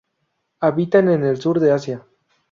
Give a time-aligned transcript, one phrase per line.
[0.61, 2.07] Habitan en el sur de Asia.